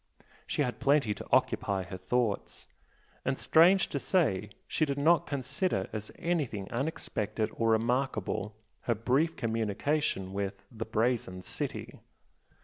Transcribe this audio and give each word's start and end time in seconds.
She 0.47 0.63
had 0.63 0.79
plenty 0.79 1.13
to 1.13 1.27
occupy 1.31 1.83
her 1.83 1.97
thoughts 1.99 2.65
and 3.23 3.37
strange 3.37 3.87
to 3.89 3.99
say 3.99 4.49
she 4.67 4.83
did 4.83 4.97
not 4.97 5.27
consider 5.27 5.89
as 5.93 6.11
anything 6.17 6.71
unexpected 6.71 7.51
or 7.53 7.69
remarkable, 7.69 8.55
her 8.89 8.95
brief 8.95 9.35
communication 9.35 10.33
with 10.33 10.65
the 10.71 10.85
"Brazen 10.85 11.43
City." 11.43 11.99